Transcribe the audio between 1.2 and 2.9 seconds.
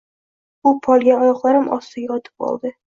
oyoqlarim ostiga yotib oldi